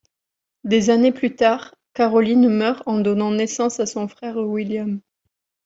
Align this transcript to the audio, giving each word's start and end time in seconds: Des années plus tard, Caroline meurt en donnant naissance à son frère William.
Des 0.63 0.89
années 0.89 1.11
plus 1.11 1.35
tard, 1.35 1.75
Caroline 1.93 2.49
meurt 2.49 2.81
en 2.87 2.97
donnant 3.01 3.29
naissance 3.29 3.79
à 3.79 3.85
son 3.85 4.07
frère 4.07 4.35
William. 4.37 4.99